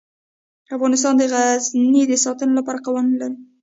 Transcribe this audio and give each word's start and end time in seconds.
افغانستان 0.75 1.13
د 1.17 1.21
غزني 1.31 2.01
د 2.07 2.13
ساتنې 2.23 2.53
لپاره 2.59 2.83
قوانین 2.85 3.15
لري. 3.21 3.37